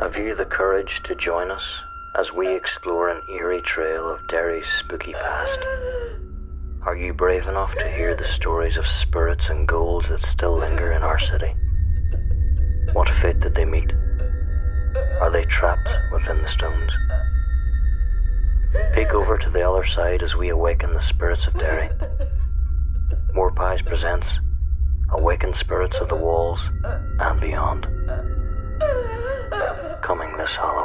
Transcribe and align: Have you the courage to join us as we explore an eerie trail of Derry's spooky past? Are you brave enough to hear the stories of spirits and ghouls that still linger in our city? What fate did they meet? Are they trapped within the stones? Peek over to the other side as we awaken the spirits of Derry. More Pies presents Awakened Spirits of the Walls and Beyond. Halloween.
Have 0.00 0.16
you 0.16 0.36
the 0.36 0.44
courage 0.44 1.02
to 1.02 1.16
join 1.16 1.50
us 1.50 1.80
as 2.14 2.32
we 2.32 2.54
explore 2.54 3.08
an 3.08 3.20
eerie 3.28 3.60
trail 3.60 4.08
of 4.08 4.28
Derry's 4.28 4.68
spooky 4.68 5.12
past? 5.12 5.58
Are 6.86 6.94
you 6.96 7.12
brave 7.12 7.48
enough 7.48 7.74
to 7.74 7.90
hear 7.90 8.14
the 8.14 8.24
stories 8.24 8.76
of 8.76 8.86
spirits 8.86 9.48
and 9.48 9.66
ghouls 9.66 10.08
that 10.08 10.22
still 10.22 10.56
linger 10.56 10.92
in 10.92 11.02
our 11.02 11.18
city? 11.18 11.52
What 12.92 13.08
fate 13.08 13.40
did 13.40 13.56
they 13.56 13.64
meet? 13.64 13.92
Are 15.20 15.32
they 15.32 15.44
trapped 15.44 15.90
within 16.12 16.42
the 16.42 16.48
stones? 16.48 16.92
Peek 18.94 19.12
over 19.12 19.36
to 19.36 19.50
the 19.50 19.68
other 19.68 19.84
side 19.84 20.22
as 20.22 20.36
we 20.36 20.50
awaken 20.50 20.94
the 20.94 21.00
spirits 21.00 21.48
of 21.48 21.58
Derry. 21.58 21.90
More 23.34 23.50
Pies 23.50 23.82
presents 23.82 24.40
Awakened 25.10 25.56
Spirits 25.56 25.98
of 25.98 26.08
the 26.08 26.14
Walls 26.14 26.70
and 27.18 27.40
Beyond. 27.40 27.87
Halloween. 30.56 30.77